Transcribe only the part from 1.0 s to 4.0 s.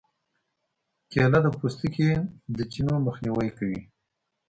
کېله د پوستکي د چینو مخنیوی کوي.